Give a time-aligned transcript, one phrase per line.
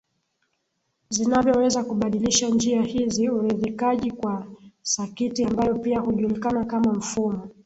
[1.09, 4.45] zinavyoweza kubadilisha njia hizi Uridhikaji wa
[4.81, 7.49] sakitiambayo pia hujulikana kama mfumo